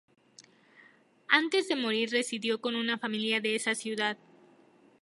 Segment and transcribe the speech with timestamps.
[1.27, 4.17] Antes de morir residió con una familia de esa ciudad.